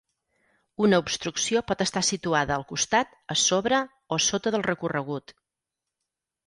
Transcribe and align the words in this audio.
Una 0.85 0.99
obstrucció 1.03 1.61
pot 1.67 1.83
estar 1.85 2.03
situada 2.09 2.57
al 2.57 2.65
costat, 2.73 3.15
a 3.35 3.39
sobre 3.45 3.83
o 4.17 4.21
sota 4.31 4.57
del 4.59 4.69
recorregut. 4.73 5.37